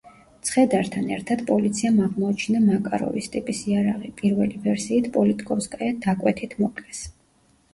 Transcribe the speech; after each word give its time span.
ცხედართან 0.47 1.11
ერთად 1.17 1.41
პოლიციამ 1.49 1.99
აღმოაჩინა 2.05 2.61
მაკაროვის 2.63 3.29
ტიპის 3.35 3.61
იარაღი, 3.73 4.09
პირველი 4.23 4.63
ვერსიით 4.69 5.11
პოლიტკოვსკაია 5.19 5.99
დაკვეთით 6.07 6.61
მოკლეს. 6.65 7.05